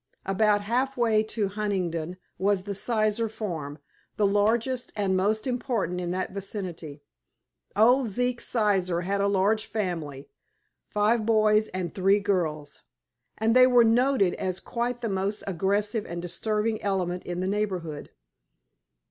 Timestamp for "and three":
11.67-12.19